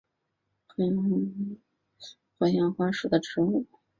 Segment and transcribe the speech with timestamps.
[0.75, 1.61] 金塔
[2.39, 3.69] 火焰花是爵床科火焰花属的植物。